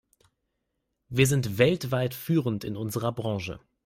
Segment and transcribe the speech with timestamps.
[1.09, 3.59] Wir sind weltweit führend in unserer Branche.